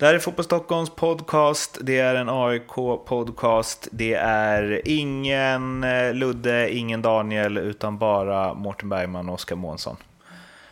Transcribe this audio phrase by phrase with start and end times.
[0.00, 6.74] Det här är Fotboll Stockholms podcast, det är en AIK-podcast, det är ingen eh, Ludde,
[6.74, 9.96] ingen Daniel, utan bara Mårten Bergman och Oskar Månsson.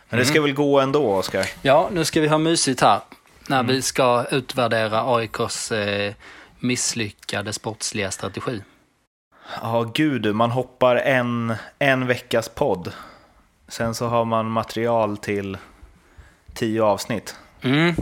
[0.09, 1.45] Men det ska väl gå ändå, Oskar?
[1.61, 2.99] Ja, nu ska vi ha mysigt här
[3.47, 6.13] när vi ska utvärdera AIKs eh,
[6.59, 8.63] misslyckade sportsliga strategi.
[9.61, 12.91] Ja, gud, man hoppar en, en veckas podd.
[13.67, 15.57] Sen så har man material till
[16.53, 17.35] tio avsnitt.
[17.61, 17.95] Mm.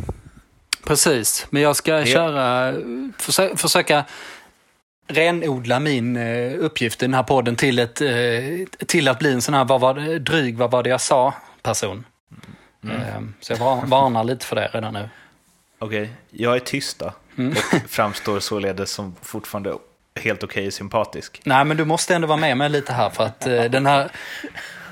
[0.88, 2.74] Precis, men jag ska köra,
[3.18, 4.06] försö försöka
[5.08, 8.10] renodla min eh, uppgift i den här podden till, ett, eh,
[8.88, 11.34] till att bli en sån här, vad var det, dryg, vad var det jag sa,
[11.62, 12.06] person.
[12.84, 12.96] Mm.
[13.02, 15.10] Eh, Så jag var- varnar lite för det redan nu.
[15.80, 17.14] Okej, jag är tyst då.
[17.38, 17.52] Mm.
[17.52, 19.74] Och framstår således som fortfarande
[20.20, 21.42] helt okej sympatisk.
[21.44, 24.12] Nej, men du måste ändå vara med mig lite här för att eh, den här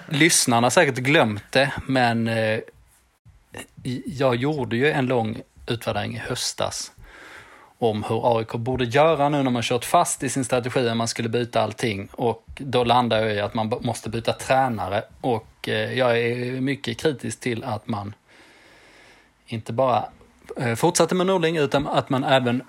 [0.09, 2.30] lyssnarna har säkert glömt det, men
[4.05, 6.91] jag gjorde ju en lång utvärdering i höstas
[7.80, 11.08] om hur AIK borde göra nu när man kört fast i sin strategi att man
[11.08, 15.93] skulle byta allting och då landar jag i att man måste byta tränare och eh,
[15.93, 18.13] jag är mycket kritisk till att man
[19.48, 20.05] inte bara
[20.58, 22.63] eh, fortsatte med Norling utan att man även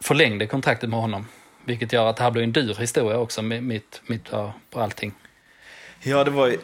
[0.00, 1.26] förlängde kontraktet med honom.
[1.64, 5.12] Vilket gör att det här blir en dyr historia också, mitt, mitt på på allting.
[6.02, 6.58] Ja, det var, ju-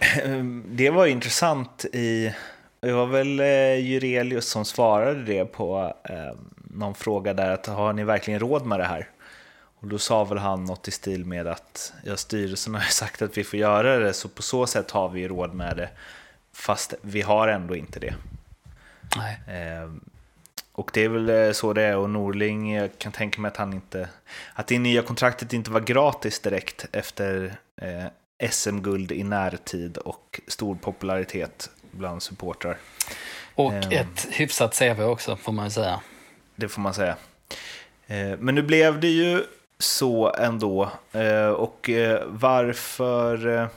[0.66, 2.34] det var ju intressant i...
[2.81, 7.92] Det var väl eh, Jurelius som svarade det på eh, någon fråga där att har
[7.92, 9.09] ni verkligen råd med det här?
[9.81, 13.39] Och då sa väl han något i stil med att ja, styrelsen har sagt att
[13.39, 15.89] vi får göra det så på så sätt har vi råd med det
[16.53, 18.14] fast vi har ändå inte det.
[19.47, 19.91] Eh,
[20.73, 23.56] och det är väl eh, så det är och Norling, jag kan tänka mig att
[23.56, 24.08] han inte,
[24.55, 30.75] att det nya kontraktet inte var gratis direkt efter eh, SM-guld i närtid och stor
[30.75, 32.78] popularitet bland supportrar.
[33.55, 33.91] Och Ehm.
[33.91, 36.01] ett hyfsat CV också, får man säga.
[36.56, 37.17] Det får man säga.
[38.06, 39.42] Eh, men nu blev det ju
[39.78, 40.90] så ändå.
[41.12, 43.68] Eh, och eh, varför...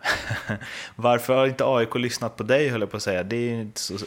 [0.96, 3.22] Varför har inte AIK lyssnat på dig, höll jag på att säga.
[3.22, 3.98] Det är ju inte så,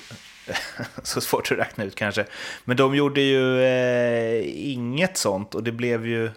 [1.03, 2.25] så svårt att räkna ut kanske.
[2.63, 6.31] Men de gjorde ju eh, inget sånt och det blev ju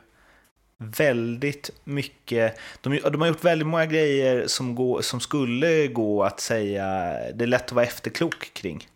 [0.79, 2.59] väldigt mycket...
[2.81, 6.87] De, de har gjort väldigt många grejer som, gå, som skulle gå att säga...
[7.35, 8.89] Det är lätt att vara efterklok kring.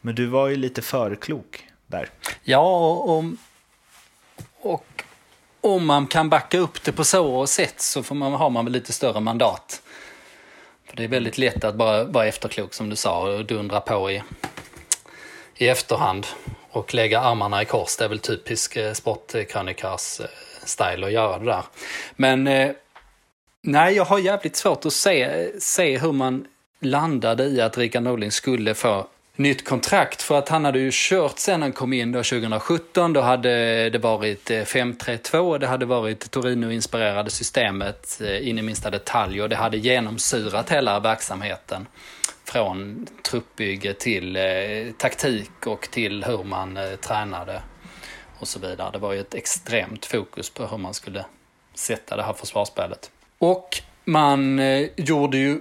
[0.00, 2.08] Men du var ju lite förklok där.
[2.42, 3.38] Ja, och, om-
[4.60, 5.02] och
[5.60, 8.72] om man kan backa upp det på så sätt så får man, har man väl
[8.72, 9.82] lite större mandat.
[10.88, 14.10] För det är väldigt lätt att bara vara efterklok som du sa och dundra på
[14.10, 14.22] i,
[15.56, 16.26] i efterhand
[16.70, 17.96] och lägga armarna i kors.
[17.96, 20.26] Det är väl typisk eh, sportkrönikörs eh,
[20.66, 21.62] style att göra det där.
[22.16, 22.70] Men eh,
[23.62, 26.46] nej, jag har jävligt svårt att se, se hur man
[26.80, 29.06] landade i att Rickard Norling skulle få
[29.36, 33.12] nytt kontrakt för att han hade ju kört sen han kom in då 2017.
[33.12, 38.90] Då hade det varit eh, 5-3-2, det hade varit Torino-inspirerade systemet eh, in i minsta
[38.90, 41.86] detalj och det hade genomsyrat hela verksamheten.
[42.44, 44.42] Från truppbygge till eh,
[44.98, 47.62] taktik och till hur man eh, tränade
[48.38, 48.90] och så vidare.
[48.90, 51.24] Det var ju ett extremt fokus på hur man skulle
[51.74, 53.10] sätta det här försvarsspelet.
[53.38, 55.60] Och man eh, gjorde ju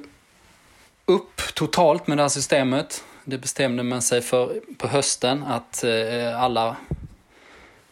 [1.05, 3.03] upp totalt med det här systemet.
[3.23, 6.75] Det bestämde man sig för på hösten att eh, alla,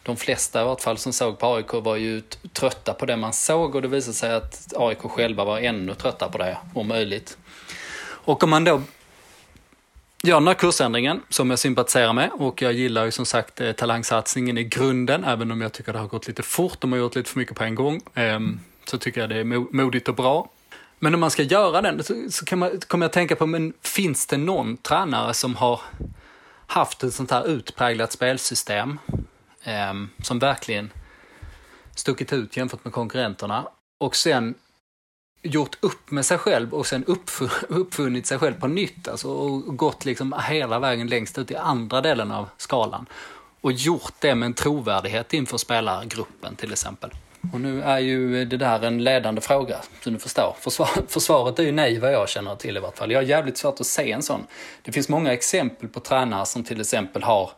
[0.02, 2.22] de flesta i vart fall som såg på AIK var ju
[2.52, 6.28] trötta på det man såg och det visade sig att AIK själva var ännu trötta
[6.28, 7.38] på det, om möjligt.
[8.06, 8.82] Och om man då
[10.26, 13.72] Ja, den här kursändringen som jag sympatiserar med och jag gillar ju som sagt eh,
[13.72, 17.14] talangsatsningen i grunden, även om jag tycker det har gått lite fort, de har gjort
[17.14, 20.50] lite för mycket på en gång, ehm, så tycker jag det är modigt och bra.
[20.98, 23.72] Men om man ska göra den så, så kan man, kommer jag tänka på, men
[23.82, 25.80] finns det någon tränare som har
[26.66, 28.98] haft ett sånt här utpräglat spelsystem
[29.64, 30.90] ehm, som verkligen
[31.94, 33.68] stuckit ut jämfört med konkurrenterna
[33.98, 34.54] och sen
[35.44, 39.76] gjort upp med sig själv och sen uppf- uppfunnit sig själv på nytt alltså, och
[39.76, 43.06] gått liksom hela vägen längst ut i andra delen av skalan
[43.60, 47.10] och gjort det med en trovärdighet inför spelargruppen till exempel.
[47.52, 50.56] Och nu är ju det där en ledande fråga, som du förstår.
[50.60, 53.10] Försvar, försvaret är ju nej vad jag känner till i vart fall.
[53.10, 54.46] Jag har jävligt svårt att se en sån.
[54.82, 57.50] Det finns många exempel på tränare som till exempel har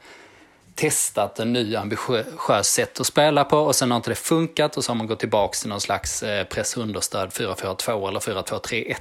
[0.77, 4.85] testat en ny ambitiös sätt att spela på och sen har inte det funkat och
[4.85, 8.97] så har man gått tillbaka till någon slags eh, pressunderstöd 4-4-2 eller 4-2-3-1.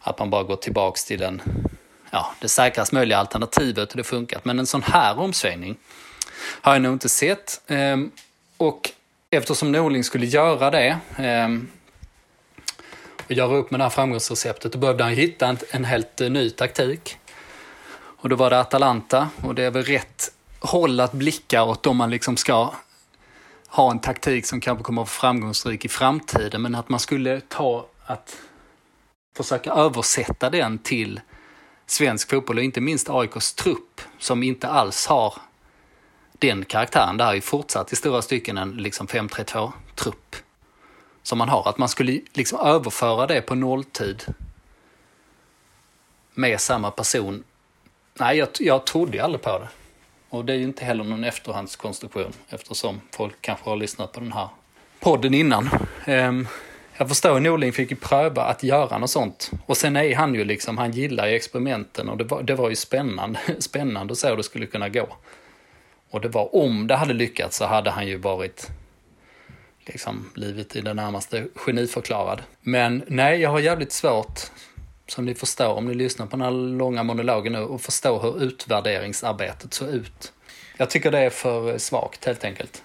[0.00, 1.42] Att man bara gått tillbaka till den,
[2.10, 4.44] ja, det säkrast möjliga alternativet och det funkat.
[4.44, 5.76] Men en sån här omsvängning
[6.60, 7.60] har jag nog inte sett.
[7.66, 8.10] Ehm,
[8.56, 8.90] och
[9.30, 11.68] eftersom Norling skulle göra det ehm,
[13.26, 16.50] och göra upp med det här framgångsreceptet, då behövde han hitta en, helt eh, ny
[16.50, 17.18] taktik.
[18.20, 21.96] Och då var det Atalanta och det är väl rätt håll att blicka åt om
[21.96, 22.72] man liksom ska
[23.68, 26.62] ha en taktik som kanske kommer att vara framgångsrik i framtiden.
[26.62, 28.36] Men att man skulle ta att
[29.36, 31.20] försöka översätta den till
[31.86, 35.34] svensk fotboll och inte minst AIKs trupp som inte alls har
[36.32, 37.16] den karaktären.
[37.16, 40.36] Det här är ju fortsatt i stora stycken en liksom 5-3-2-trupp
[41.22, 41.68] som man har.
[41.68, 44.34] Att man skulle liksom överföra det på nolltid
[46.34, 47.44] med samma person.
[48.20, 49.68] Nej, jag, jag trodde ju aldrig på det.
[50.28, 54.32] Och det är ju inte heller någon efterhandskonstruktion eftersom folk kanske har lyssnat på den
[54.32, 54.48] här
[55.00, 55.70] podden innan.
[56.06, 56.48] Um,
[56.96, 59.50] jag förstår Norling fick ju pröva att göra något sånt.
[59.66, 62.68] Och sen är han ju liksom, han gillar ju experimenten och det var, det var
[62.68, 65.08] ju spännande, spännande att se hur det skulle kunna gå.
[66.10, 68.70] Och det var, om det hade lyckats så hade han ju varit
[69.86, 72.42] liksom blivit i det närmaste geniförklarad.
[72.60, 74.40] Men nej, jag har jävligt svårt,
[75.10, 78.42] som ni förstår om ni lyssnar på den här långa monologen nu, och förstår hur
[78.42, 80.32] utvärderingsarbetet såg ut.
[80.76, 82.82] Jag tycker det är för svagt helt enkelt.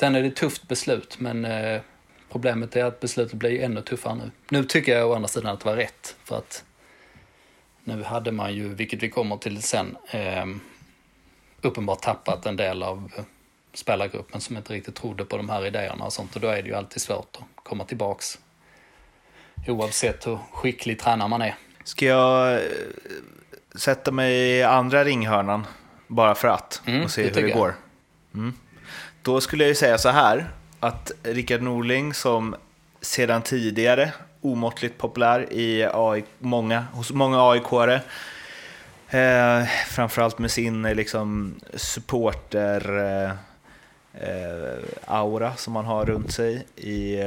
[0.00, 1.80] Sen är det ett tufft beslut, men eh,
[2.30, 4.30] problemet är att beslutet blir ännu tuffare nu.
[4.50, 6.64] Nu tycker jag å andra sidan att det var rätt, för att
[7.84, 10.46] nu hade man ju, vilket vi kommer till sen, eh,
[11.60, 13.24] uppenbart tappat en del av eh,
[13.74, 16.34] spelargruppen som inte riktigt trodde på de här idéerna och sånt.
[16.34, 18.38] Och då är det ju alltid svårt att komma tillbaks.
[19.66, 21.54] Oavsett hur skicklig tränare man är.
[21.84, 22.60] Ska jag eh,
[23.74, 25.66] sätta mig i andra ringhörnan
[26.06, 27.74] bara för att Mm, och se det hur det går?
[28.34, 28.54] Mm.
[29.22, 30.50] Då skulle jag ju säga så här
[30.80, 32.54] att Rickard Norling som
[33.00, 38.00] sedan tidigare omåttligt populär i AI, många, hos många AIK-are
[39.14, 43.30] Eh, framförallt med sin eh, liksom, supporter eh,
[44.28, 47.18] eh, aura som man har runt sig, i,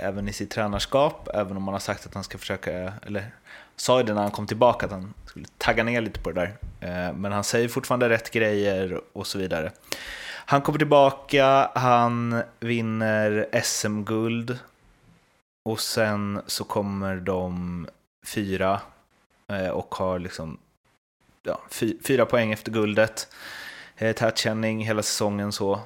[0.00, 3.30] även i sitt tränarskap, även om man har sagt att han ska försöka, eller
[3.76, 6.40] sa ju det när han kom tillbaka att han skulle tagga ner lite på det
[6.40, 6.56] där.
[6.80, 9.72] Eh, men han säger fortfarande rätt grejer och så vidare.
[10.46, 14.58] Han kommer tillbaka, han vinner SM-guld
[15.64, 17.86] och sen så kommer de
[18.26, 18.80] fyra
[19.48, 20.58] eh, och har liksom
[21.42, 23.28] ja, fy, fyra poäng efter guldet.
[23.96, 25.80] Eh, tätkänning hela säsongen så.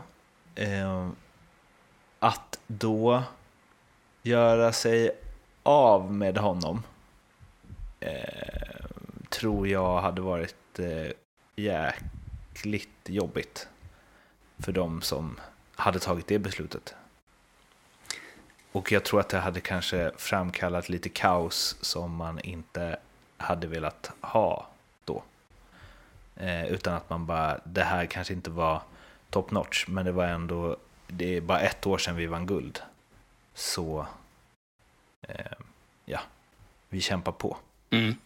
[2.19, 3.23] Att då
[4.25, 5.11] göra sig
[5.63, 6.83] av med honom
[8.01, 8.85] eh,
[9.29, 11.11] tror jag hade varit eh,
[11.57, 13.69] jäkligt jobbigt
[14.59, 15.41] för de som
[15.75, 16.95] hade tagit det beslutet.
[18.73, 22.97] Och jag tror att det hade kanske framkallat lite kaos som man inte
[23.37, 24.67] hade velat ha
[25.05, 25.23] då.
[26.37, 28.83] Eh, utan att man bara, det här kanske inte var
[29.31, 30.77] top notch, men det var ändå,
[31.07, 32.83] det är bara ett år sedan vi vann guld.
[33.55, 34.07] Så,
[35.29, 35.35] eh,
[36.05, 36.21] ja,
[36.89, 37.57] vi kämpar på.
[37.91, 38.17] Mm.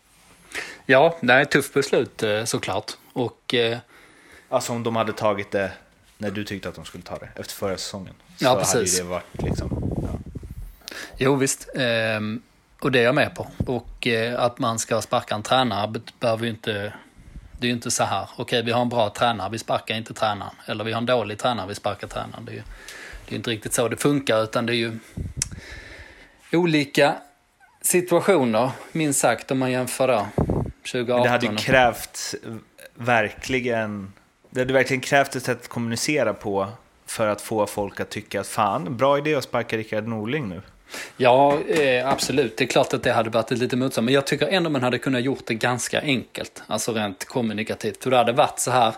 [0.86, 2.92] Ja, det är ett tufft beslut eh, såklart.
[3.12, 3.78] Och eh,
[4.48, 5.72] Alltså om de hade tagit det
[6.18, 8.14] när du tyckte att de skulle ta det, efter förra säsongen.
[8.36, 8.98] Så Ja, hade precis.
[8.98, 10.18] ju det varit liksom, ja.
[11.16, 12.42] jo visst, ehm,
[12.80, 13.46] och det är jag med på.
[13.66, 16.72] Och eh, att man ska sparka en tränare be- behöver ju inte,
[17.58, 20.14] det är ju inte så här, okej vi har en bra tränare, vi sparkar inte
[20.14, 20.54] tränaren.
[20.66, 22.44] Eller vi har en dålig tränare, vi sparkar tränaren.
[22.44, 22.62] Det är ju
[23.28, 24.98] det är inte riktigt så det funkar, utan det är ju
[26.52, 27.14] olika
[27.82, 30.26] situationer, minst sagt, om man jämför då
[30.92, 31.14] 2018.
[31.14, 32.34] Men det hade ju krävt
[32.94, 34.12] verkligen,
[34.50, 36.68] det hade verkligen krävt ett sätt att kommunicera på
[37.06, 40.62] för att få folk att tycka att fan, bra idé att sparka Rickard Norling nu.
[41.16, 42.56] Ja, eh, absolut.
[42.56, 44.04] Det är klart att det hade varit ett lite motstånd.
[44.04, 46.62] Men jag tycker ändå man hade kunnat gjort det ganska enkelt.
[46.66, 48.02] Alltså rent kommunikativt.
[48.02, 48.94] För det hade varit så här.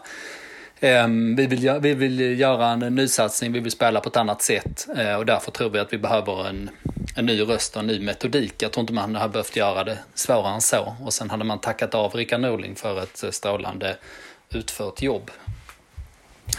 [0.81, 4.87] Ehm, vi, vill, vi vill göra en nysatsning, vi vill spela på ett annat sätt.
[4.97, 6.71] eh, och därför tror vi att vi behöver en,
[7.17, 8.55] en ny röst och en ny metodik.
[8.59, 10.97] Jag tror inte man hade behövt göra det svårare än så.
[11.05, 13.97] Och sen hade man tackat av Rickard Norling för ett eh, strålande
[14.51, 15.31] utfört jobb.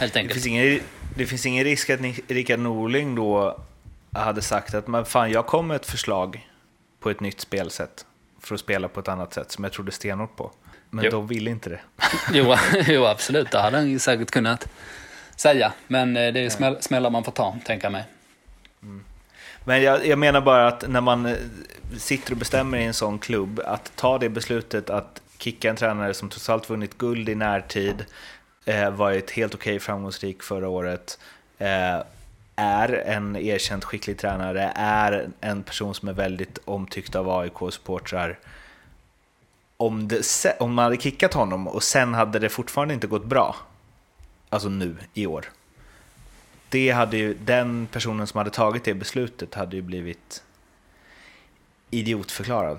[0.00, 0.34] Helt Det enkelt.
[0.34, 0.80] finns ingen,
[1.16, 3.60] det finns ingen risk att Ni- Rickard Norling då
[4.12, 6.48] hade sagt att men fan, jag kom med ett förslag
[7.00, 8.06] på ett nytt spelsätt
[8.40, 10.50] för att spela på ett annat sätt som jag trodde stenhårt på.
[10.94, 11.10] Men Jo.
[11.10, 11.80] de ville inte det.
[12.32, 12.54] Jo,
[12.86, 13.50] jo, absolut.
[13.50, 14.68] Det hade han ju säkert kunnat
[15.36, 15.72] säga.
[15.86, 18.04] Men eh, det är smäll, smällar man får ta, tänker jag mig.
[19.64, 21.36] Men jag, jag menar bara att när man eh,
[21.98, 26.14] sitter och bestämmer i en sån klubb, att ta det beslutet att kicka en tränare
[26.14, 28.04] som trots allt vunnit guld i närtid,
[28.64, 31.18] eh, varit helt okej framgångsrik förra året,
[31.58, 32.02] eh,
[32.56, 38.38] är en erkänt skicklig tränare, är en person som är väldigt omtyckt av AIK-supportrar.
[39.82, 43.56] Om, det, om man hade kickat honom och sen hade det fortfarande inte gått bra,
[44.48, 45.44] alltså nu i år,
[46.68, 50.42] det hade ju, den personen som hade tagit det beslutet hade ju blivit
[51.90, 52.78] idiotförklarad.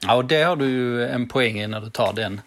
[0.00, 2.40] Ja, och det har du ju en poäng i när du tar den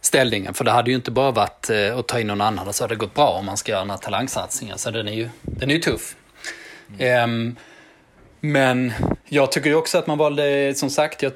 [0.00, 0.54] ställningen.
[0.54, 2.94] För det hade ju inte bara varit eh, att ta in någon annan, så hade
[2.94, 4.76] det gått bra om man ska göra några talangsatsningar.
[4.76, 6.16] Så den är ju, den är ju tuff.
[6.98, 7.56] Mm
[8.44, 8.92] men
[9.28, 11.32] jag tycker ju också att man valde, som sagt, jag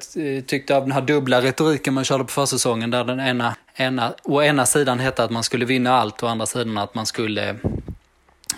[0.47, 4.41] tyckte av den här dubbla retoriken man körde på försäsongen där den ena, ena, å
[4.41, 7.55] ena sidan hette att man skulle vinna allt och å andra sidan att man skulle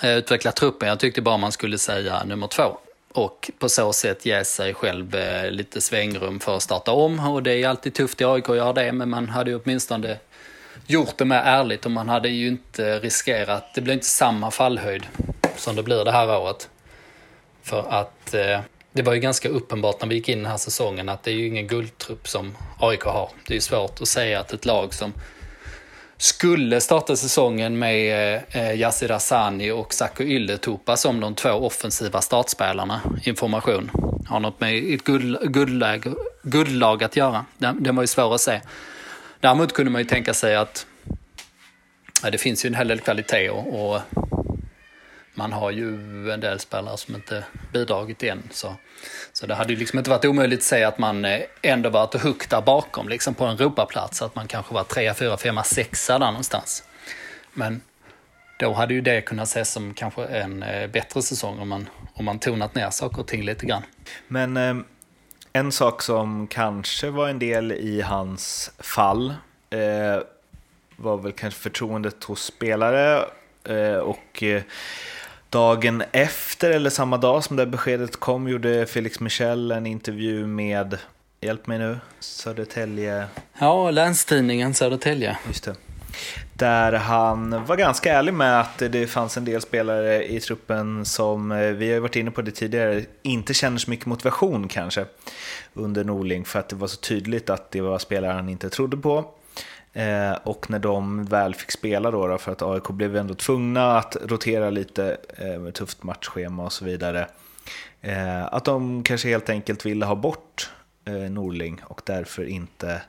[0.01, 0.89] eh, utveckla truppen.
[0.89, 2.77] Jag tyckte bara man skulle säga nummer två
[3.13, 7.19] och på så sätt ge sig själv eh, lite svängrum för att starta om.
[7.19, 10.17] Och det är alltid tufft i AIK att göra det, men man hade ju åtminstone
[10.87, 15.07] gjort det mer ärligt och man hade ju inte riskerat, det blir inte samma fallhöjd
[15.55, 16.69] som det blir det här året.
[17.63, 18.59] För att eh,
[18.91, 21.35] det var ju ganska uppenbart när vi gick in den här säsongen att det är
[21.35, 23.29] ju ingen guldtrupp som AIK har.
[23.47, 25.13] Det är ju svårt att säga att ett lag som
[26.17, 33.01] skulle starta säsongen med eh, Yassir Asani och Saku Ylätupa som de två offensiva startspelarna.
[33.23, 33.91] Information.
[34.27, 36.13] Har något med ett guldlag,
[36.43, 37.45] guldlag att göra.
[37.57, 38.61] Den, den var ju svår att se.
[39.39, 40.85] Däremot kunde man ju tänka sig att
[42.23, 44.01] ja, det finns ju en hel del kvalitet och, och
[45.39, 45.87] man har ju
[46.31, 47.43] en del spelare som inte
[47.73, 48.43] bidragit än.
[48.51, 48.75] Så,
[49.33, 52.13] så det hade ju liksom inte varit omöjligt att säga att man eh, ändå varit
[52.13, 54.21] hooked där bakom, liksom på en Europaplats.
[54.21, 56.83] Att man kanske var trea, fyra, femma, sexa där någonstans.
[57.53, 57.81] Men
[58.59, 62.25] då hade ju det kunnat ses som kanske en eh, bättre säsong om man, om
[62.25, 63.83] man tonat ner saker och ting lite grann.
[64.27, 64.75] Men eh,
[65.53, 69.33] en sak som kanske var en del i hans fall
[69.69, 70.23] eh,
[70.95, 73.25] var väl kanske förtroendet hos spelare
[73.63, 74.61] eh, och eh,
[75.49, 80.97] Dagen efter, eller samma dag som det beskedet kom, gjorde Felix Michel en intervju med,
[81.41, 83.25] hjälp mig nu, Södertälje...
[83.59, 85.37] Ja, Länstidningen Södertälje.
[85.47, 85.75] Just det.
[86.53, 91.51] Där han var ganska ärlig med att det fanns en del spelare i truppen som,
[91.51, 95.05] eh, vi har varit inne på det tidigare, inte känner så mycket motivation kanske
[95.73, 98.97] under Norling för att det var så tydligt att det var spelare han inte trodde
[98.97, 99.25] på.
[99.99, 103.97] Eh, och när de väl fick spela då, då, för att AIK blev ändå tvungna
[103.97, 107.27] att rotera lite eh, med tufft matchschema och så vidare.
[108.01, 110.69] Eh, att de kanske helt enkelt ville ha bort
[111.05, 113.01] eh, Norling och därför inte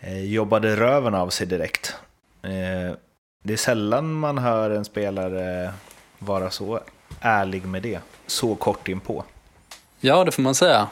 [0.00, 1.96] eh, jobbade röven av sig direkt.
[2.42, 2.96] Eh,
[3.44, 5.72] det är sällan man hör en spelare
[6.18, 6.80] vara så
[7.20, 9.24] ärlig med det, så kort inpå.
[10.00, 10.88] Ja, det får man säga.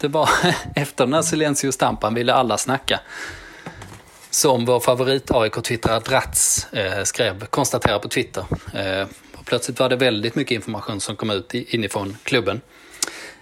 [0.00, 0.28] Det var
[0.76, 3.00] efter den här Silencio Stampan ville alla snacka.
[4.32, 8.44] Som vår favorit AIK-twittrare Dratz eh, skrev, konstaterade på Twitter.
[8.74, 9.06] Eh,
[9.44, 12.60] plötsligt var det väldigt mycket information som kom ut inifrån klubben.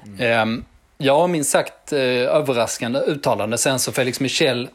[0.06, 0.58] Mm.
[0.58, 0.64] Eh,
[0.98, 3.58] ja, minst sagt eh, överraskande uttalande.
[3.58, 4.68] Sen så Felix liksom Michel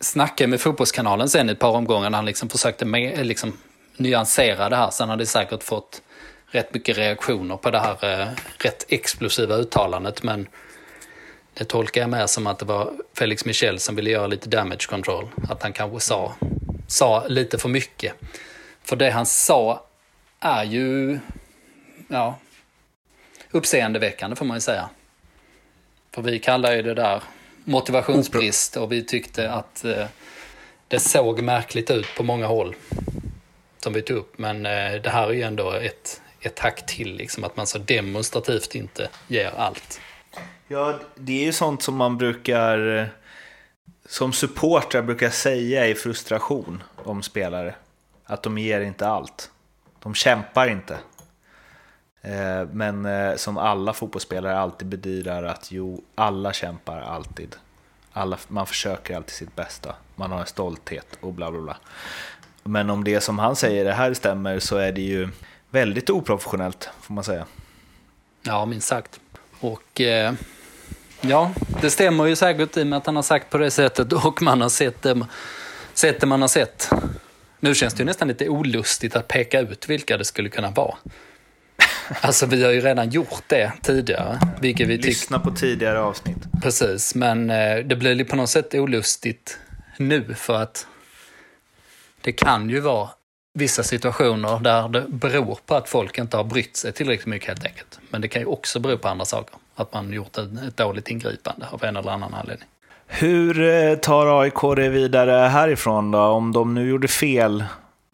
[0.00, 3.58] snackade med Fotbollskanalen sen i ett par omgångar när han liksom försökte med, eh, liksom,
[3.96, 4.90] nyansera det här.
[4.90, 6.02] Sen hade säkert fått
[6.50, 10.22] rätt mycket reaktioner på det här eh, rätt explosiva uttalandet.
[10.22, 10.46] Men
[11.54, 14.86] det tolkar jag med som att det var Felix Michel som ville göra lite damage
[14.88, 15.28] control.
[15.48, 16.34] Att han kanske sa,
[16.88, 18.14] sa lite för mycket.
[18.82, 19.86] För det han sa
[20.40, 21.18] är ju
[22.08, 22.38] ja,
[23.50, 24.88] uppseendeväckande får man ju säga.
[26.10, 27.22] För vi kallar ju det där
[27.64, 30.06] motivationsbrist och vi tyckte att eh,
[30.88, 32.74] det såg märkligt ut på många håll.
[33.78, 34.38] Som vi tog upp.
[34.38, 37.78] Men eh, det här är ju ändå ett, ett hack till, liksom, att man så
[37.78, 40.00] demonstrativt inte ger allt.
[40.72, 43.06] Ja, det är ju sånt som man brukar, eh,
[44.06, 47.74] som supportrar brukar säga i frustration om spelare.
[48.24, 49.50] Att de ger inte allt.
[50.02, 50.98] De kämpar inte.
[52.20, 57.56] Eh, men eh, som alla fotbollsspelare alltid bedyrar att jo, alla kämpar alltid.
[58.12, 59.94] Alla, man försöker alltid sitt bästa.
[60.14, 61.76] Man har en stolthet och bla bla bla.
[62.62, 65.28] Men om det som han säger det här stämmer så är det ju
[65.70, 67.46] väldigt oprofessionellt får man säga.
[68.42, 69.20] Ja, minst sagt.
[69.60, 70.34] Och eh,
[71.24, 74.12] Ja, det stämmer ju säkert i och med att han har sagt på det sättet
[74.24, 75.26] och man har sett det,
[75.94, 76.90] sett det man har sett.
[77.60, 80.94] Nu känns det ju nästan lite olustigt att peka ut vilka det skulle kunna vara.
[82.20, 84.40] Alltså vi har ju redan gjort det tidigare.
[84.60, 86.38] Vilket vi Lyssna på tidigare avsnitt.
[86.62, 89.58] Precis, men eh, det blir på något sätt olustigt
[89.96, 90.86] nu för att
[92.20, 93.08] det kan ju vara
[93.54, 97.64] vissa situationer där det beror på att folk inte har brytt sig tillräckligt mycket helt
[97.64, 98.00] enkelt.
[98.10, 101.66] Men det kan ju också bero på andra saker att man gjort ett dåligt ingripande
[101.70, 102.68] av en eller annan anledning.
[103.06, 106.20] Hur eh, tar AIK det vidare härifrån då?
[106.20, 107.64] Om de nu gjorde fel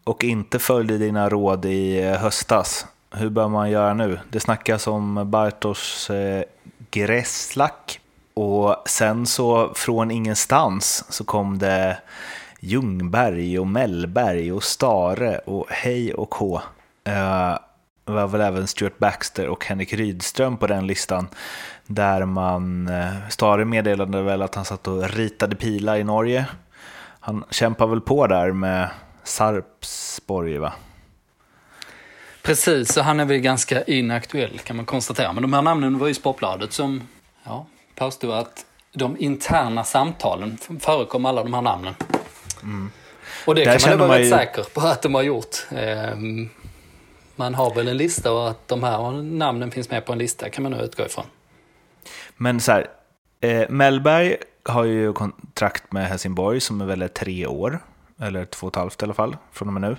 [0.03, 4.19] och inte följde dina råd i eh, höstas, hur bör man göra nu?
[4.29, 6.43] Det snackas om Bartosz eh,
[6.91, 7.99] Gresslak
[8.33, 11.97] och sen så från ingenstans så kom det
[12.59, 16.61] Ljungberg och Mellberg och Stare och hej och hå
[17.03, 17.57] eh,
[18.13, 21.27] var väl även Stuart Baxter och Henrik Rydström på den listan.
[21.85, 26.45] Där man, eh, Stare meddelade väl att han satt och ritade pilar i Norge.
[27.19, 28.89] Han kämpar väl på där med
[29.23, 30.73] Sarpsborg, va?
[32.41, 35.33] Precis, så han är väl ganska inaktuell kan man konstatera.
[35.33, 37.01] Men de här namnen var ju Sportbladet som
[37.43, 41.93] ja, påstod att de interna samtalen förekom alla de här namnen.
[42.63, 42.91] Mm.
[43.45, 44.29] Och det Där kan man vara rätt ju...
[44.29, 45.67] säker på att de har gjort.
[45.71, 46.49] Ehm,
[47.39, 50.49] man har väl en lista och att de här namnen finns med på en lista
[50.49, 51.25] kan man nog utgå ifrån.
[52.37, 52.87] Men så här,
[53.41, 57.79] eh, Mellberg har ju kontrakt med Helsingborg som är väl tre år,
[58.19, 59.97] eller två och ett halvt i alla fall, från och med nu.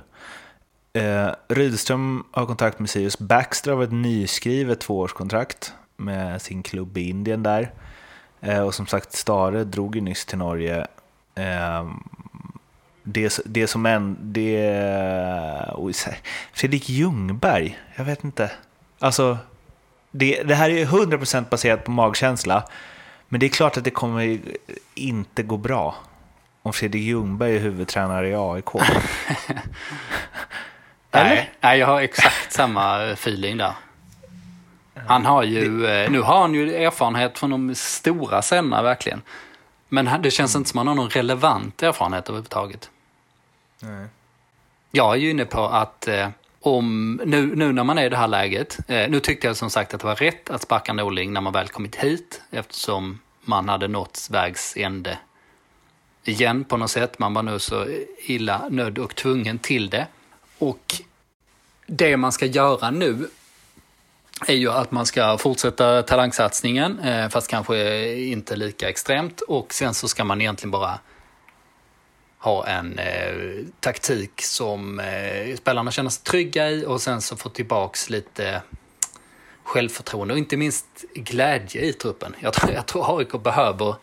[1.01, 3.19] Eh, Rydström har kontakt med Sirius.
[3.19, 7.73] Baxter har ett nyskrivet tvåårskontrakt med sin klubb i Indien där.
[8.41, 10.87] Eh, och som sagt, Stare drog ju nyss till Norge.
[11.35, 11.91] Eh,
[13.12, 14.17] det, det som en...
[14.21, 14.85] Det,
[16.52, 18.50] Fredrik Ljungberg, jag vet inte.
[18.99, 19.38] Alltså,
[20.11, 22.64] det, det här är 100% baserat på magkänsla.
[23.29, 24.38] Men det är klart att det kommer
[24.95, 25.95] inte gå bra
[26.62, 28.75] om Fredrik Ljungberg är huvudtränare i AIK.
[31.12, 33.73] Nej, nej, jag har exakt samma feeling där.
[35.07, 39.23] Han har ju, eh, nu har han ju erfarenhet från de stora scenerna verkligen.
[39.88, 42.90] Men det känns inte som att han har någon relevant erfarenhet överhuvudtaget.
[43.83, 44.07] Nej.
[44.91, 46.29] Jag är ju inne på att eh,
[46.61, 49.71] om, nu, nu när man är i det här läget, eh, nu tyckte jag som
[49.71, 53.69] sagt att det var rätt att sparka Norling när man väl kommit hit eftersom man
[53.69, 55.19] hade nått vägs ände
[56.25, 57.19] igen på något sätt.
[57.19, 57.87] Man var nu så
[58.19, 60.07] illa nödd och tvungen till det.
[60.59, 60.95] Och
[61.87, 63.29] det man ska göra nu
[64.47, 69.41] är ju att man ska fortsätta talangsatsningen, eh, fast kanske inte lika extremt.
[69.41, 70.99] Och sen så ska man egentligen bara
[72.41, 77.49] ha en eh, taktik som eh, spelarna känner sig trygga i och sen så få
[77.49, 78.63] tillbaks lite
[79.63, 82.35] självförtroende och inte minst glädje i truppen.
[82.41, 83.95] Jag tror, jag tror AIK behöver,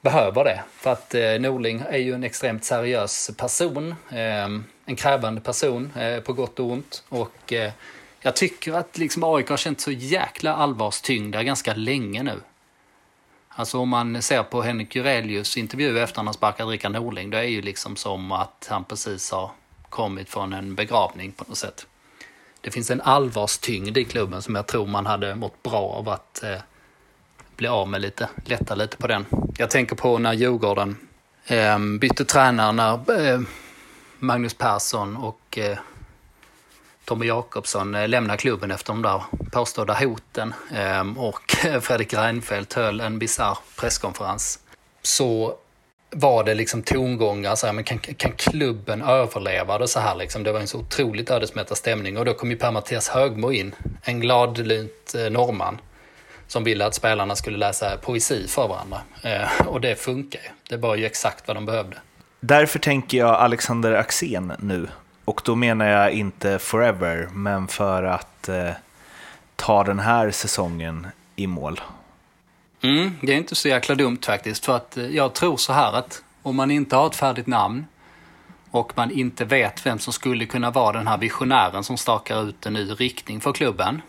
[0.00, 0.62] behöver det.
[0.76, 3.94] För att eh, Norling är ju en extremt seriös person.
[4.10, 4.48] Eh,
[4.84, 7.04] en krävande person eh, på gott och ont.
[7.08, 7.72] Och eh,
[8.20, 12.40] jag tycker att liksom AIK har känt så jäkla allvarstyngda ganska länge nu.
[13.54, 17.30] Alltså om man ser på Henrik Jurelius intervju efter att han har sparkat Rickard Norling,
[17.30, 19.50] då är det ju liksom som att han precis har
[19.88, 21.86] kommit från en begravning på något sätt.
[22.60, 26.42] Det finns en allvarstyngd i klubben som jag tror man hade mått bra av att
[26.42, 26.58] eh,
[27.56, 29.26] bli av med lite, lätta lite på den.
[29.58, 30.96] Jag tänker på när Djurgården
[31.46, 33.40] eh, bytte tränare, när eh,
[34.18, 35.78] Magnus Persson och eh,
[37.04, 43.00] Tommy Jakobsson eh, lämnade klubben efter de där påstådda hoten ehm, och Fredrik Reinfeldt höll
[43.00, 44.58] en bisarr presskonferens.
[45.02, 45.56] Så
[46.10, 50.42] var det liksom tongångar, så här, men kan, kan klubben överleva det så här liksom?
[50.42, 54.20] Det var en så otroligt ödesmättad stämning och då kom ju Per-Mattias Högmo in, en
[54.20, 55.80] gladlynt eh, norrman
[56.46, 59.00] som ville att spelarna skulle läsa poesi för varandra.
[59.22, 60.48] Eh, och det funkar ju.
[60.68, 61.96] Det var ju exakt vad de behövde.
[62.40, 64.88] Därför tänker jag Alexander Axén nu
[65.24, 68.70] och då menar jag inte forever, men för att eh,
[69.56, 71.06] ta den här säsongen
[71.36, 71.80] i mål.
[72.80, 74.64] Mm, det är inte så jäkla dumt faktiskt.
[74.64, 77.86] För att eh, jag tror så här att om man inte har ett färdigt namn
[78.70, 82.66] och man inte vet vem som skulle kunna vara den här visionären som stakar ut
[82.66, 84.02] en ny riktning för klubben.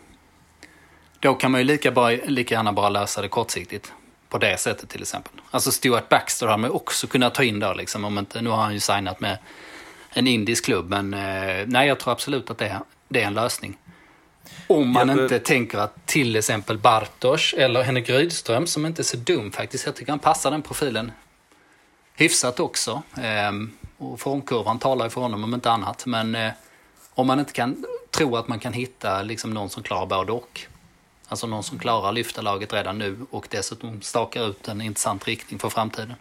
[1.20, 3.94] Då kan man ju lika, bara, lika gärna bara lösa det kortsiktigt.
[4.30, 5.34] På det sättet till exempel.
[5.52, 8.06] Alltså Stuart Baxter har man ju också kunnat ta in där liksom.
[8.06, 9.38] Om inte, nu har han ju signat med
[10.14, 10.90] en indisk klubb.
[10.90, 13.78] Men eh, nej, jag tror absolut att det är, det är en lösning.
[14.68, 19.04] Om man ja, inte tänker att till exempel Bartosz eller Henrik Rydström, som inte är
[19.04, 21.12] så dum faktiskt, jag tycker han passar den profilen
[22.16, 23.04] hyfsat också.
[23.22, 26.06] Ehm, och formkurvan talar ju för honom om inte annat.
[26.06, 26.52] Men eh,
[27.14, 30.62] om man inte kan tro att man kan hitta liksom någon som klarar både och.
[31.28, 35.60] Alltså någon som klarar lyfta laget redan nu och dessutom stakar ut en intressant riktning
[35.60, 36.14] för framtiden.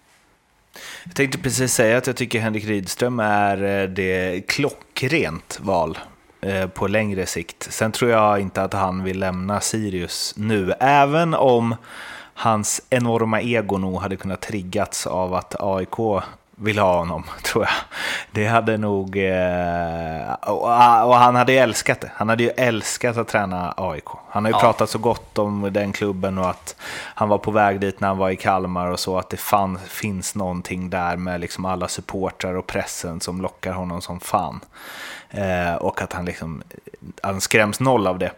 [1.04, 5.98] Jag tänkte precis säga att jag tycker Henrik Rydström är eh, det klockrent val
[6.40, 7.72] eh, på längre sikt.
[7.72, 11.76] Sen tror jag inte att han vill lämna Sirius nu, även om
[12.34, 15.98] hans enorma ego nog hade kunnat triggats av att AIK
[16.62, 17.72] vill ha honom, tror jag.
[18.30, 19.16] Det hade nog...
[19.16, 20.32] Eh,
[21.02, 22.10] och han hade älskat det.
[22.14, 24.04] Han hade ju älskat att träna AIK.
[24.30, 24.60] Han har ju ja.
[24.60, 26.76] pratat så gott om den klubben och att
[27.14, 29.78] han var på väg dit när han var i Kalmar och så, att det fann,
[29.78, 34.60] finns någonting där med liksom alla supportrar och pressen som lockar honom som fan.
[35.30, 36.62] Eh, och att han, liksom,
[37.22, 38.30] han skräms noll av det.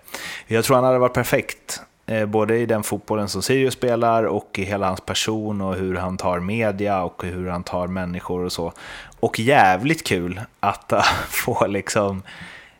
[0.47, 1.81] Jag tror han hade varit perfekt
[2.27, 6.17] både i den fotbollen som Sirius spelar och i hela hans person och hur han
[6.17, 8.73] tar media och hur han tar människor och så.
[9.21, 10.93] Och jävligt kul att
[11.29, 12.23] få liksom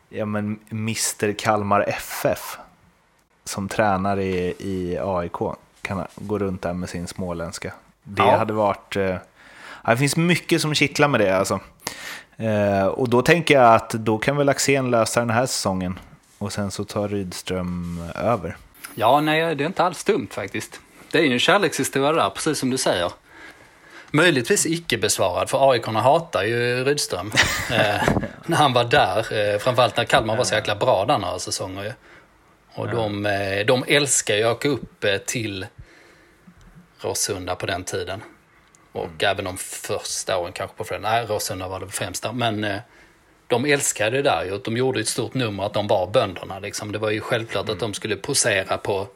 [0.09, 2.57] ja, men Mr Kalmar FF
[3.43, 5.37] som tränar i, i AIK
[5.81, 7.73] kan gå runt där med sin småländska.
[8.03, 8.37] Det ja.
[8.37, 9.15] hade varit uh,
[9.85, 11.59] Ja, det finns mycket som kittlar med det alltså.
[12.37, 15.99] Eh, och då tänker jag att då kan väl Axén lösa den här säsongen.
[16.37, 18.57] Och sen så tar Rydström över.
[18.97, 20.79] Ja, nej, det är inte alls dumt faktiskt.
[21.11, 23.11] Det är ju en kärlekshistoria där, precis som du säger.
[24.11, 27.31] Möjligtvis icke besvarad, för aik hatar ju Rydström.
[27.71, 28.01] eh,
[28.45, 29.17] när han var där,
[29.53, 31.91] eh, framförallt när Kalmar var så jäkla bra där några säsonger ju.
[32.73, 35.65] Och de, eh, de älskar ju att åka upp eh, till
[37.01, 38.23] Råsunda på den tiden.
[38.91, 39.15] Och mm.
[39.19, 41.09] även de första åren kanske på Frölunda.
[41.09, 42.31] Nej, Råsunda var det främsta.
[42.31, 42.79] Men eh,
[43.47, 44.57] de älskade det där ju.
[44.57, 46.59] De gjorde ett stort nummer att de var bönderna.
[46.59, 46.91] Liksom.
[46.91, 47.73] Det var ju självklart mm.
[47.73, 49.07] att de skulle posera på,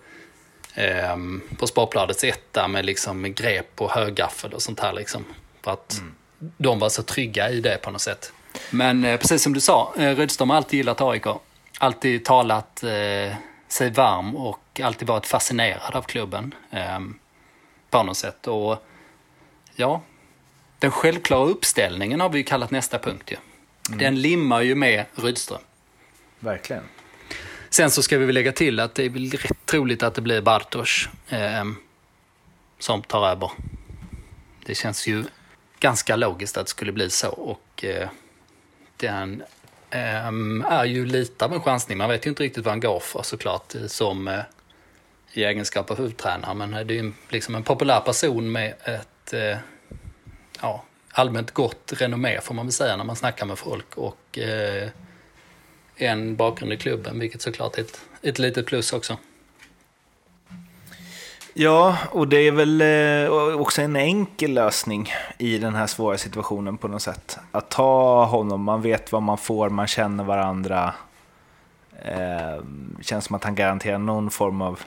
[0.73, 1.17] eh,
[1.57, 4.93] på Sportbladets etta med liksom grep och högaffel och sånt här.
[4.93, 5.25] Liksom.
[5.61, 6.15] För att mm.
[6.57, 8.33] de var så trygga i det på något sätt.
[8.69, 11.25] Men eh, precis som du sa, eh, Rydström har alltid gillat AIK.
[11.79, 13.35] Alltid talat eh,
[13.67, 16.55] sig varm och alltid varit fascinerad av klubben.
[16.71, 16.99] Eh,
[17.89, 18.47] på något sätt.
[18.47, 18.85] Och
[19.75, 20.01] ja,
[20.79, 23.37] den självklara uppställningen har vi ju kallat nästa punkt ju.
[23.89, 23.99] Mm.
[23.99, 25.61] Den limmar ju med Rydström.
[26.39, 26.83] Verkligen.
[27.69, 30.21] Sen så ska vi väl lägga till att det är väl rätt troligt att det
[30.21, 31.65] blir Bartosz eh,
[32.79, 33.51] som tar över.
[34.65, 35.23] Det känns ju
[35.79, 38.09] ganska logiskt att det skulle bli så och eh,
[38.97, 39.43] den
[39.89, 40.27] eh,
[40.71, 41.97] är ju lite av en chansning.
[41.97, 44.39] Man vet ju inte riktigt vad han går för såklart som eh,
[45.33, 46.53] i egenskap av huvudtränare.
[46.53, 49.57] Men det är ju liksom en populär person med ett eh,
[50.61, 50.83] ja,
[51.19, 53.97] allmänt gott renommé får man väl säga när man snackar med folk.
[53.97, 54.89] Och eh,
[55.95, 59.17] en bakgrund i klubben, vilket såklart är ett, ett litet plus också.
[61.53, 66.77] Ja, och det är väl eh, också en enkel lösning i den här svåra situationen
[66.77, 67.37] på något sätt.
[67.51, 70.93] Att ta honom, man vet vad man får, man känner varandra.
[72.01, 72.63] Eh,
[73.01, 74.79] känns som att han garanterar någon form av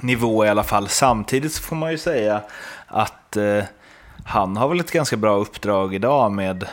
[0.00, 0.88] nivå i alla fall.
[0.88, 2.42] Samtidigt så får man ju säga
[2.86, 3.64] att eh,
[4.24, 6.68] han har väl ett ganska bra uppdrag idag med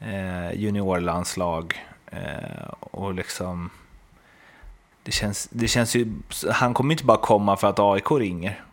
[0.00, 3.70] eh, juniorlandslag eh, och liksom
[5.02, 6.12] det känns, det känns ju,
[6.50, 8.64] han kommer inte bara komma för att AIK ringer.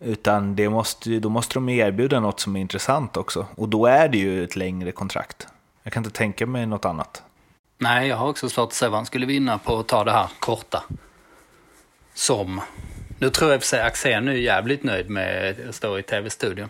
[0.00, 3.46] Utan det måste, då måste de erbjuda något som är intressant också.
[3.54, 5.46] Och då är det ju ett längre kontrakt.
[5.82, 7.22] Jag kan inte tänka mig något annat.
[7.78, 10.12] Nej, jag har också svårt att se vad han skulle vinna på att ta det
[10.12, 10.84] här korta.
[12.14, 12.60] Som,
[13.18, 16.68] nu tror jag för sig Axén är jävligt nöjd med att stå i tv-studion.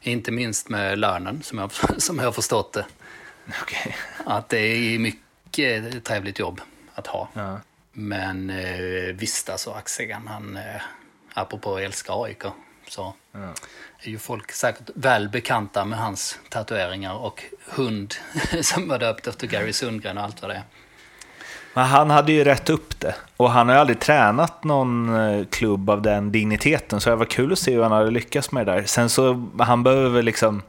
[0.00, 2.86] Inte minst med lönen som jag, som jag har förstått det.
[3.62, 3.92] Okay.
[4.24, 6.60] Att det är mycket trevligt jobb
[6.94, 7.28] att ha.
[7.32, 7.60] Ja.
[7.92, 10.82] Men eh, visst alltså Axén, han, eh,
[11.34, 12.42] apropå att älska AIK,
[12.88, 13.54] så ja.
[13.98, 18.14] är ju folk säkert väl bekanta med hans tatueringar och hund
[18.62, 20.62] som var döpt efter Gary Sundgren och allt vad det är.
[21.78, 23.14] Men han hade ju rätt upp det.
[23.36, 27.24] Och han har ju aldrig tränat någon eh, klubb av den digniteten, så det var
[27.24, 28.82] kul att se hur han hade lyckats med det där.
[28.82, 30.62] Sen så, han behöver väl liksom,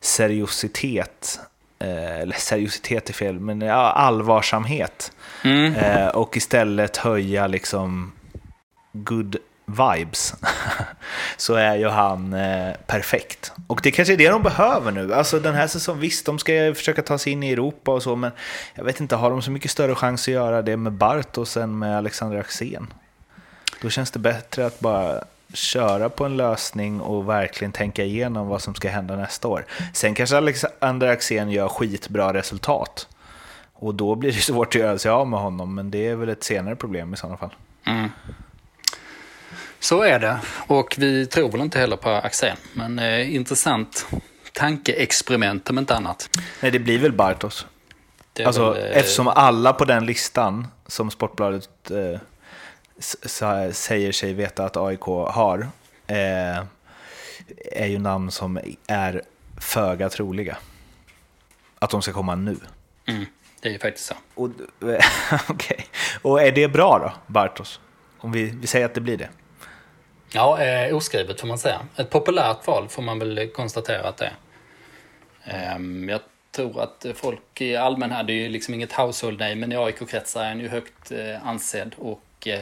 [0.00, 1.40] seriositet
[1.80, 5.12] Eh, eller seriositet är fel, men ja, allvarsamhet.
[5.44, 5.74] Mm.
[5.74, 8.12] Eh, och istället höja liksom
[8.92, 10.34] good vibes.
[11.36, 13.52] så är ju han eh, perfekt.
[13.66, 15.14] Och det kanske är det de behöver nu.
[15.14, 18.16] Alltså den här säsongen, visst de ska försöka ta sig in i Europa och så,
[18.16, 18.30] men
[18.74, 21.78] jag vet inte, har de så mycket större chans att göra det med Bartos än
[21.78, 22.92] med Alexander Axén?
[23.82, 28.62] Då känns det bättre att bara köra på en lösning och verkligen tänka igenom vad
[28.62, 29.66] som ska hända nästa år.
[29.94, 33.08] Sen kanske Alexander Axén gör skitbra resultat.
[33.72, 36.28] Och då blir det svårt att göra sig av med honom, men det är väl
[36.28, 37.54] ett senare problem i sådana fall.
[37.86, 38.10] Mm.
[39.80, 44.06] Så är det, och vi tror väl inte heller på Axén, men eh, intressant
[44.52, 46.28] tankeexperiment om inte annat.
[46.60, 47.66] Nej, det blir väl Bartos.
[48.44, 48.98] Alltså, väl, eh...
[48.98, 52.20] Eftersom alla på den listan som Sportbladet eh,
[53.72, 55.68] säger sig veta att AIK har
[56.06, 56.64] eh,
[57.72, 59.22] är ju namn som är
[59.60, 60.56] föga troliga.
[61.78, 62.56] Att de ska komma nu.
[63.06, 63.26] Mm,
[63.60, 64.14] det är ju faktiskt så.
[64.34, 64.48] Och,
[65.48, 65.78] okay.
[66.22, 67.80] och är det bra då, Bartos?
[68.18, 69.28] Om vi, vi säger att det blir det.
[70.32, 71.80] Ja, eh, oskrivet får man säga.
[71.96, 74.32] Ett populärt val får man väl konstatera att det
[75.44, 75.76] är.
[75.76, 79.54] Eh, jag tror att folk i allmän här, det är ju liksom inget household name,
[79.54, 82.60] men i AIK-kretsar är han ju högt eh, ansedd och eh,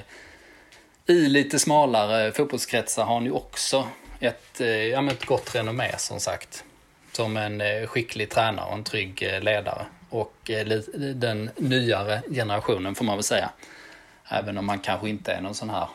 [1.08, 3.88] i lite smalare fotbollskretsar har han ju också
[4.20, 6.64] ett, eh, ja, ett gott renommé som sagt.
[7.12, 9.86] Som en eh, skicklig tränare och en trygg eh, ledare.
[10.10, 10.50] Och
[11.14, 13.50] den nyare generationen får man väl säga.
[14.28, 15.88] Även om man kanske inte är någon sån här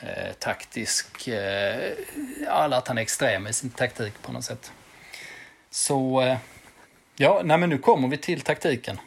[0.00, 1.92] eh, taktisk, eh,
[2.48, 4.72] alla att han är extrem i sin taktik på något sätt.
[5.70, 6.36] Så, eh,
[7.16, 9.00] ja, nej men nu kommer vi till taktiken.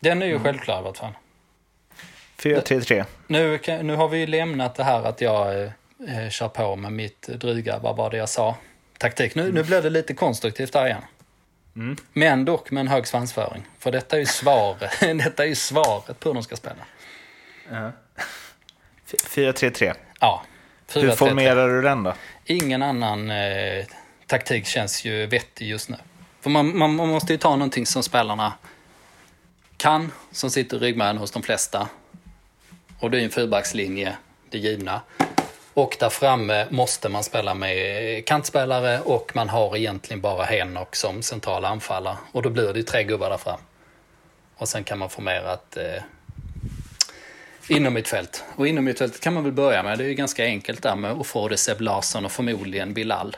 [0.00, 1.12] Den är ju självklar i vart fall.
[2.40, 3.04] 4-3-3.
[3.26, 5.70] Nu, nu har vi lämnat det här att jag eh,
[6.08, 8.56] eh, kör på med mitt dryga, vad var det jag sa,
[8.98, 9.34] taktik.
[9.34, 11.02] Nu, nu blir det lite konstruktivt där igen.
[11.76, 11.96] Mm.
[12.12, 13.62] Men dock med en hög svansföring.
[13.78, 16.84] För detta är ju svaret, detta är ju svaret på hur de ska spela.
[17.70, 17.92] Ja.
[19.06, 19.94] 4-3-3.
[20.20, 20.44] Ja.
[20.94, 21.14] Hur 4-3-3.
[21.14, 22.14] formerar du den då?
[22.44, 23.84] Ingen annan eh,
[24.26, 25.96] taktik känns ju vettig just nu.
[26.40, 28.52] För man, man, man måste ju ta någonting som spelarna
[29.76, 31.88] kan, som sitter i ryggmärgen hos de flesta.
[33.00, 34.16] Och det är en fyrbackslinje,
[34.50, 35.00] det givna.
[35.74, 41.22] Och där framme måste man spela med kantspelare och man har egentligen bara Henok som
[41.22, 42.16] central anfallare.
[42.32, 43.60] Och då blir det ju tre gubbar där fram.
[44.56, 46.02] Och sen kan man formera ett eh,
[47.68, 48.44] inom mitt fält.
[48.56, 49.98] Och inom mitt fält kan man väl börja med.
[49.98, 53.36] Det är ju ganska enkelt där med att få det Seb Larsson och förmodligen Bilal.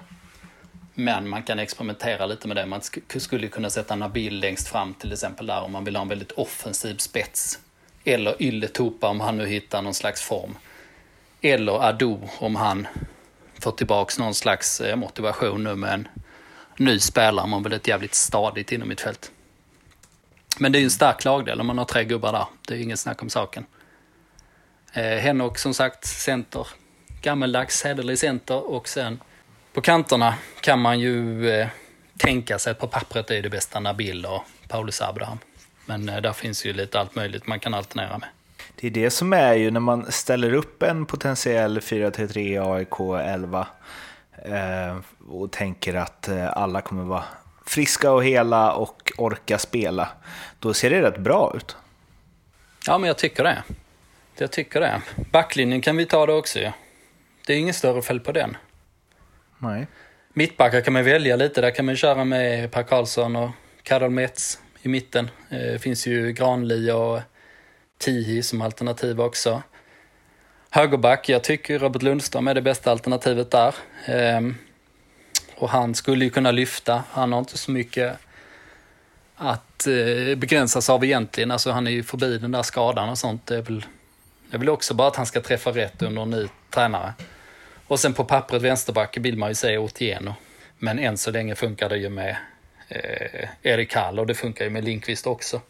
[0.94, 2.66] Men man kan experimentera lite med det.
[2.66, 6.03] Man sk- skulle kunna sätta Nabil längst fram till exempel där om man vill ha
[6.03, 7.59] en väldigt offensiv spets.
[8.05, 10.57] Eller Ylle Topa om han nu hittar någon slags form.
[11.43, 12.87] Eller Ado om han
[13.61, 16.09] får tillbaks någon slags eh, motivation nu med en
[16.77, 17.47] ny spelare.
[17.47, 19.31] Man vill ett jävligt stadigt inom mitt fält.
[20.59, 22.47] Men det är ju en stark lagdel om man har tre gubbar där.
[22.69, 23.67] Det är inget snack om saken.
[24.93, 26.67] Eh, Henok som sagt center.
[27.23, 29.21] Gammeldags hederlig center och sen
[29.73, 31.69] på kanterna kan man ju eh,
[32.19, 35.38] tänka sig att på pappret är det bästa Nabil och Paulus Abraham.
[35.87, 38.29] Men eh, där finns ju lite allt möjligt man kan alternera med.
[38.75, 43.66] Det är det som är ju när man ställer upp en potentiell 4-3-3 AIK 11
[44.45, 44.97] eh,
[45.29, 47.25] och tänker att eh, alla kommer vara
[47.66, 50.09] friska och hela och orka spela.
[50.59, 51.77] Då ser det rätt bra ut.
[52.87, 53.62] Ja, men jag tycker det.
[54.37, 55.03] Jag tycker det.
[55.31, 56.71] Backlinjen kan vi ta det också ju.
[57.47, 58.57] Det är inget större fel på den.
[59.59, 59.87] Nej.
[60.33, 61.61] Mittbackar kan man välja lite.
[61.61, 63.51] Där kan man köra med Per Karlsson och
[63.83, 65.31] Karol Metz i mitten.
[65.51, 67.21] Eh, Det finns ju Granli och
[67.99, 69.62] Tihi som alternativ också.
[70.71, 73.75] Högerback, jag tycker Robert Lundström är det bästa alternativet där.
[74.07, 74.55] Ehm,
[75.57, 77.05] och han skulle ju kunna lyfta.
[77.11, 78.16] Han har inte så mycket
[79.37, 81.51] att eh, begränsas av egentligen.
[81.51, 83.47] Alltså han är ju förbi den där skadan och sånt.
[83.47, 83.85] Det är väl,
[84.51, 87.12] jag vill också bara att han ska träffa rätt under en ny tränare.
[87.87, 90.35] Och sen på pappret vänsterback vill man ju säga Otieno.
[90.79, 92.37] Men än så länge funkar det ju med
[92.94, 95.61] eh, Erik Hall och det funkar ju med Linkvist också.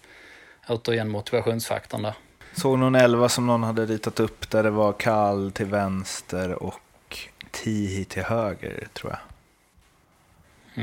[0.68, 2.14] Återigen motivationsfaktorn där.
[2.52, 7.18] Såg någon 11 som någon hade ritat upp där det var Kall till vänster och
[7.50, 9.20] Tihi till höger, tror jag.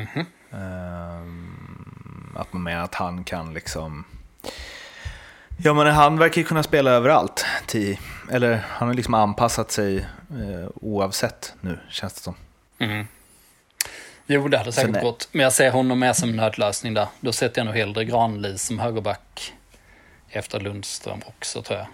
[0.02, 0.26] Mhm.
[0.52, 4.04] Ehm, att man menar att han kan liksom...
[5.58, 8.00] Ja, men han verkar ju kunna spela överallt, Tihi.
[8.32, 9.98] Eller han har liksom anpassat sig
[10.30, 12.36] eh, oavsett nu, känns det som.
[12.80, 13.08] Mm.
[14.32, 15.02] Jo, det hade säkert nej.
[15.02, 15.30] gått.
[15.32, 17.08] Men jag ser honom mer som nödlösning där.
[17.20, 19.54] Då sätter jag nog hellre Granli som högerback
[20.30, 21.88] efter Lundström också, tror jag.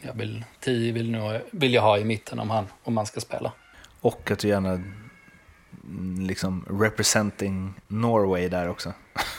[0.00, 3.20] Jag vill, tio vill, nog, vill jag ha i mitten om han, om man ska
[3.20, 3.52] spela.
[4.00, 8.92] Och att du gärna mm, liksom representing Norway där också.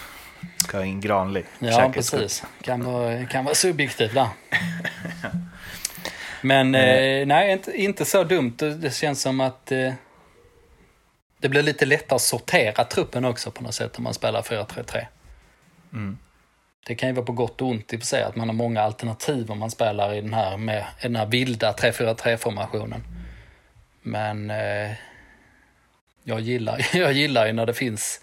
[0.58, 1.44] Ska ha in Granli.
[1.60, 2.44] Ja, precis.
[2.62, 4.28] Kan vara, kan vara subjektiv där.
[6.42, 8.54] Men eh, nej, inte, inte så dumt.
[8.58, 9.94] Det, det känns som att eh,
[11.44, 15.06] det blir lite lättare att sortera truppen också på något sätt om man spelar 4-3-3.
[15.94, 16.18] Mm.
[16.86, 18.56] Det kan ju vara på gott och ont i och för sig att man har
[18.56, 23.02] många alternativ om man spelar i den här, med, i den här vilda 3-4-3-formationen.
[24.02, 24.92] Men eh,
[26.24, 28.22] jag, gillar, jag gillar ju när det finns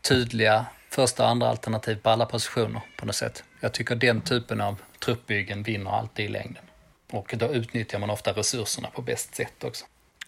[0.00, 3.44] tydliga första och andra alternativ på alla positioner på något sätt.
[3.60, 6.64] Jag tycker den typen av truppbyggen vinner alltid i längden.
[7.10, 9.84] Och då utnyttjar man ofta resurserna på bäst sätt också.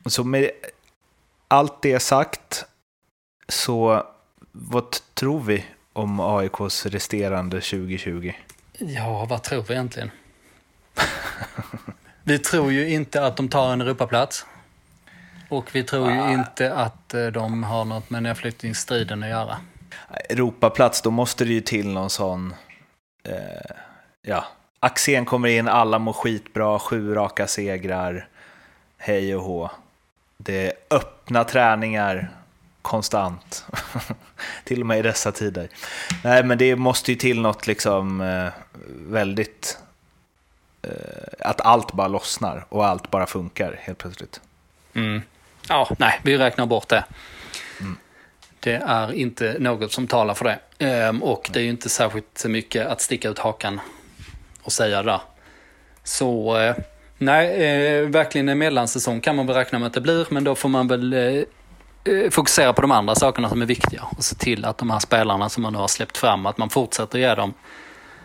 [0.07, 0.51] Så med
[1.55, 2.65] allt det sagt,
[3.49, 4.07] så
[4.53, 8.33] vad tror vi om AIKs resterande 2020?
[8.79, 10.11] Ja, vad tror vi egentligen?
[12.23, 14.47] vi tror ju inte att de tar en Europaplats.
[15.49, 19.57] Och vi tror ju inte att eh, de har något med nedflyttningsstriden att göra.
[20.31, 22.55] Europaplats, då måste det ju till någon sån...
[23.29, 23.77] Eh,
[24.23, 24.45] ja,
[24.81, 28.29] Axén kommer in, alla mår skitbra, sju raka segrar,
[28.99, 29.71] hej och hå.
[30.37, 32.31] Det är öppna träningar
[32.83, 33.65] konstant,
[34.65, 35.69] till och med i dessa tider.
[36.25, 38.49] Nej, men det måste ju till något liksom eh,
[39.09, 39.79] väldigt...
[40.83, 40.91] Eh,
[41.39, 44.41] att allt bara lossnar och allt bara funkar helt plötsligt.
[44.95, 45.23] Mm.
[45.69, 47.05] Ja, nej, vi räknar bort det.
[48.61, 50.87] Det är inte något som talar för det.
[50.87, 53.81] Ehm, och det är ju inte särskilt mycket att sticka ut hakan
[54.63, 55.21] och säga där.
[56.05, 56.77] Så eh,
[57.19, 60.55] Nej, eh, verkligen en mellansäsong kan man väl räkna med att det blir, men då
[60.55, 61.21] får man väl eh,
[62.15, 64.99] eh, fokusera på de andra sakerna som är viktiga och se till att de här
[64.99, 67.55] spelarna som man nu har släppt fram, att man fortsätter ge dem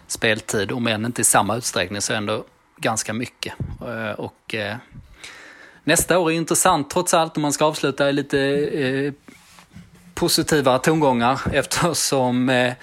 [0.07, 2.43] speltid, om än inte i samma utsträckning så ändå
[2.77, 3.53] ganska mycket.
[3.81, 4.75] Eh, och eh,
[5.83, 9.13] nästa år är intressant trots allt om man ska avsluta i lite eh,
[10.13, 12.73] positiva tongångar eftersom eh,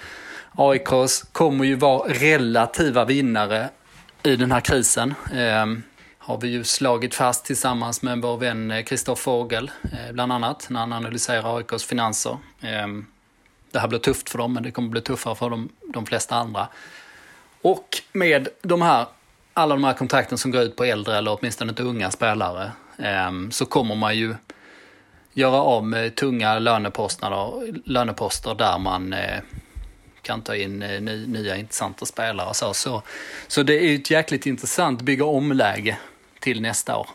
[0.55, 0.89] AIK
[1.31, 3.69] kommer ju vara relativa vinnare
[4.23, 5.13] i den här krisen.
[5.33, 5.83] Ehm,
[6.27, 10.67] har vi ju slagit fast tillsammans med vår vän eh, Kristoff Fogel, eh, bland annat,
[10.69, 12.37] när han analyserar AIKs finanser.
[12.61, 13.05] Ehm,
[13.71, 16.35] det här blir tufft för dem, men det kommer bli tuffare för de, de flesta
[16.35, 16.67] andra.
[17.61, 19.05] Och med de här,
[19.53, 23.51] alla de här kontrakten som går ut på äldre eller åtminstone inte unga spelare ehm,
[23.51, 24.35] så kommer man ju
[25.33, 27.51] göra av med tunga löneposter,
[27.85, 29.39] löneposter där man eh,
[30.21, 30.79] kan ta in
[31.27, 32.53] nya intressanta spelare.
[32.53, 33.03] Så, så,
[33.47, 35.97] så det är ett jäkligt intressant bygga om-läge
[36.47, 37.07] till nästa år.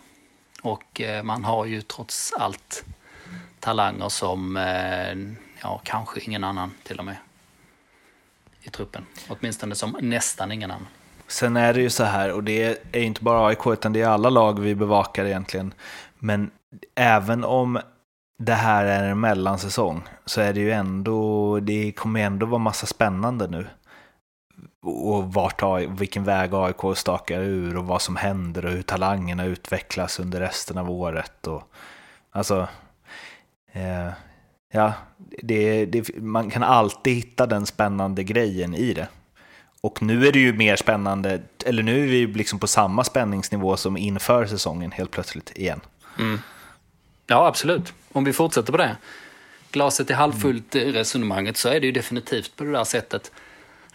[0.63, 2.85] Och eh, man har ju trots allt
[3.61, 5.13] talanger som, eh,
[5.63, 7.17] ja kanske ingen annan till och med
[8.63, 9.07] i truppen.
[9.29, 10.87] Åtminstone som nästan ingen annan.
[11.27, 14.09] Sen är det ju så här, och det är inte bara AIK utan det är
[14.09, 15.75] alla lag vi bevakar egentligen.
[16.19, 16.51] Men
[16.95, 17.81] även om
[18.39, 22.87] det här är en mellansäsong så är det ju ändå, det kommer ändå vara massa
[22.87, 23.67] spännande nu.
[24.83, 30.21] Och vart, vilken väg AIK stakar ur och vad som händer och hur talangerna utvecklas
[30.21, 31.47] under resten av året.
[31.47, 31.63] Och,
[32.31, 32.69] alltså,
[33.73, 34.09] eh,
[34.73, 34.93] ja,
[35.43, 39.09] det, det, man kan alltid hitta den spännande grejen i det.
[39.81, 43.77] Och nu är det ju mer spännande, eller nu är vi liksom på samma spänningsnivå
[43.77, 45.81] som inför säsongen helt plötsligt igen.
[46.19, 46.41] Mm.
[47.27, 47.93] Ja, absolut.
[48.13, 48.97] Om vi fortsätter på det.
[49.71, 50.93] Glaset är halvfullt mm.
[50.93, 53.33] resonemanget så är det ju definitivt på det där sättet.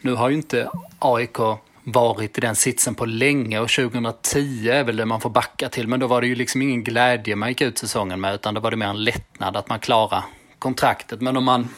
[0.02, 1.38] Nu har ju inte AIK
[1.84, 5.88] varit i den sitsen på länge och 2010 är väl det man får backa till.
[5.88, 8.62] Men då var det ju liksom ingen glädje man gick ut säsongen med utan då
[8.62, 10.24] var det mer en lättnad att man klarar
[10.60, 11.22] kontraktet.
[11.22, 11.70] Men om man,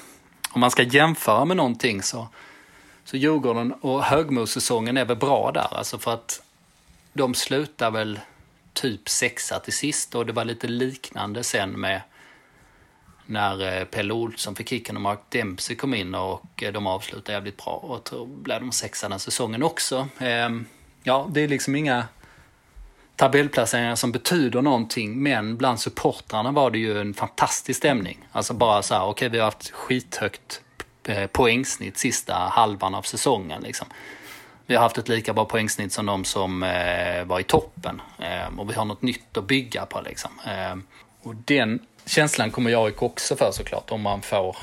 [0.52, 2.28] om man ska jämföra med någonting så,
[3.04, 5.78] så Djurgården och Högmo-säsongen är väl bra där.
[5.78, 6.42] Alltså för att
[7.14, 8.20] de slutar väl
[8.74, 12.02] typ sexa till sist och det var lite liknande sen med
[13.30, 17.32] när eh, Pelle Olsson fick kicken och Mark Dempsey kom in och eh, de avslutade
[17.32, 20.08] jävligt bra och då blev de sexa den säsongen också.
[20.20, 20.66] Ehm,
[21.04, 22.08] ja, det är liksom inga
[23.16, 28.28] tabellplaceringar som betyder någonting, men bland supportrarna var det ju en fantastisk stämning.
[28.32, 30.62] Alltså bara så här, okej okay, vi har haft skithögt
[31.04, 33.88] eh, poängsnitt sista halvan av säsongen liksom.
[34.66, 38.02] Vi har haft ett lika bra poängsnitt som de som eh, var i toppen.
[38.20, 40.32] Eh, och vi har något nytt att bygga på liksom.
[40.48, 40.76] Eh,
[41.22, 41.80] och den
[42.10, 44.58] känslan kommer jag också för såklart, om man får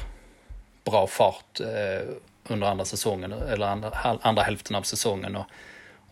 [0.84, 2.08] bra fart eh,
[2.48, 3.90] under andra säsongen, eller andra,
[4.22, 5.36] andra hälften av säsongen.
[5.36, 5.46] Och,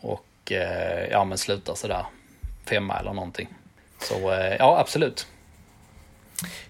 [0.00, 2.06] och eh, ja, men slutar sådär
[2.64, 3.48] femma eller någonting.
[3.98, 5.26] Så eh, ja, absolut.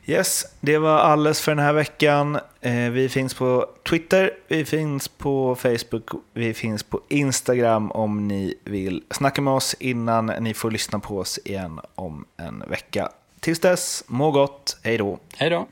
[0.07, 2.38] Yes, det var alles för den här veckan.
[2.61, 8.55] Eh, vi finns på Twitter, vi finns på Facebook, vi finns på Instagram om ni
[8.64, 13.11] vill snacka med oss innan ni får lyssna på oss igen om en vecka.
[13.44, 14.76] Tills dess, må gott.
[14.83, 15.18] Hej då.
[15.37, 15.66] Hej då.